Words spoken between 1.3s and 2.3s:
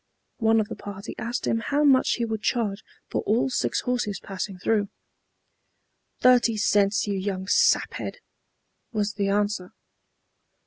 him how much he